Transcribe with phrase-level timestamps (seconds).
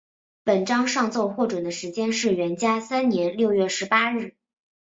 [0.43, 4.35] 本章上奏获准的时间是元嘉三年六月十八日。